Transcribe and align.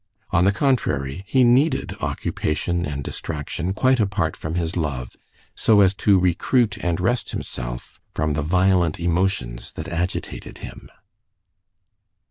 On 0.31 0.45
the 0.45 0.51
contrary, 0.51 1.23
he 1.27 1.43
needed 1.43 1.95
occupation 2.01 2.87
and 2.87 3.03
distraction 3.03 3.71
quite 3.71 3.99
apart 3.99 4.35
from 4.35 4.55
his 4.55 4.75
love, 4.75 5.15
so 5.53 5.81
as 5.81 5.93
to 5.93 6.17
recruit 6.19 6.75
and 6.79 6.99
rest 6.99 7.29
himself 7.33 8.01
from 8.11 8.33
the 8.33 8.41
violent 8.41 8.99
emotions 8.99 9.73
that 9.73 9.87
agitated 9.87 10.57
him. 10.57 10.89